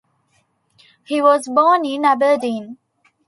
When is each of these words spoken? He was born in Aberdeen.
He 1.03 1.21
was 1.21 1.47
born 1.47 1.85
in 1.85 2.05
Aberdeen. 2.05 2.79